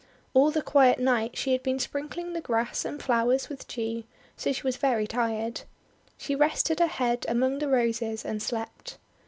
All 0.33 0.49
the 0.49 0.63
quiet 0.63 0.97
night 0.97 1.37
she 1.37 1.51
had 1.51 1.61
been 1.61 1.77
sprinkling 1.77 2.33
the 2.33 2.41
grass 2.41 2.85
and 2.85 2.99
flowers 2.99 3.49
with 3.49 3.67
Dew, 3.67 4.03
so 4.35 4.51
she 4.51 4.63
was 4.63 4.75
very 4.77 5.05
tired. 5.05 5.61
She 6.17 6.33
rested 6.35 6.79
her 6.79 6.87
head 6.87 7.23
among 7.29 7.59
the 7.59 7.69
Roses, 7.69 8.25
and 8.25 8.41
slept. 8.41 8.97